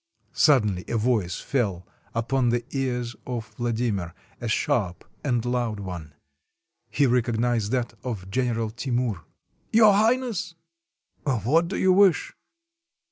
[0.33, 6.15] Suddenly a voice fell upon the ears of Vladimir— a sharp and loud one.
[6.89, 9.21] He recognized that of General Timur.
[9.71, 10.55] ''Your Highness."
[11.23, 12.33] "What do you wish?"